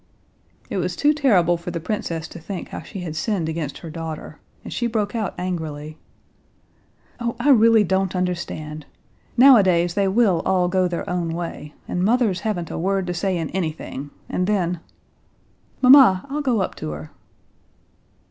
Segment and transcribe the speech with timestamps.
[0.67, 3.91] It was too terrible for the princess to think how she had sinned against her
[3.91, 5.99] daughter, and she broke out angrily.
[7.19, 8.87] "Oh, I really don't understand!
[9.37, 13.37] Nowadays they will all go their own way, and mothers haven't a word to say
[13.37, 14.79] in anything, and then...."
[15.83, 17.11] "Mamma, I'll go up to her."